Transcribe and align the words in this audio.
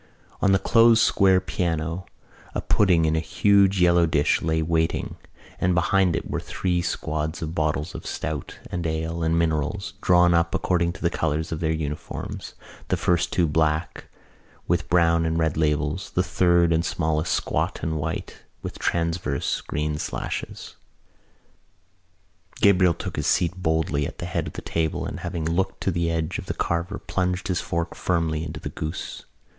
On 0.41 0.51
the 0.51 0.57
closed 0.57 0.99
square 0.99 1.39
piano 1.39 2.07
a 2.55 2.61
pudding 2.61 3.05
in 3.05 3.15
a 3.15 3.19
huge 3.19 3.79
yellow 3.81 4.07
dish 4.07 4.41
lay 4.41 4.57
in 4.57 4.67
waiting 4.67 5.15
and 5.59 5.75
behind 5.75 6.15
it 6.15 6.27
were 6.27 6.39
three 6.39 6.81
squads 6.81 7.43
of 7.43 7.53
bottles 7.53 7.93
of 7.93 8.07
stout 8.07 8.57
and 8.71 8.87
ale 8.87 9.21
and 9.21 9.37
minerals, 9.37 9.93
drawn 10.01 10.33
up 10.33 10.55
according 10.55 10.91
to 10.93 11.03
the 11.03 11.11
colours 11.11 11.51
of 11.51 11.59
their 11.59 11.71
uniforms, 11.71 12.55
the 12.87 12.97
first 12.97 13.31
two 13.31 13.45
black, 13.45 14.05
with 14.67 14.89
brown 14.89 15.23
and 15.23 15.37
red 15.37 15.55
labels, 15.55 16.09
the 16.15 16.23
third 16.23 16.73
and 16.73 16.83
smallest 16.83 17.31
squad 17.31 17.77
white, 17.83 18.37
with 18.63 18.79
transverse 18.79 19.61
green 19.61 19.99
sashes. 19.99 20.77
Gabriel 22.59 22.95
took 22.95 23.17
his 23.17 23.27
seat 23.27 23.55
boldly 23.61 24.07
at 24.07 24.17
the 24.17 24.25
head 24.25 24.47
of 24.47 24.53
the 24.53 24.63
table 24.63 25.05
and, 25.05 25.19
having 25.19 25.45
looked 25.45 25.79
to 25.81 25.91
the 25.91 26.09
edge 26.09 26.39
of 26.39 26.47
the 26.47 26.55
carver, 26.55 26.97
plunged 26.97 27.49
his 27.49 27.61
fork 27.61 27.93
firmly 27.95 28.43
into 28.43 28.59
the 28.59 28.69
goose. 28.69 29.25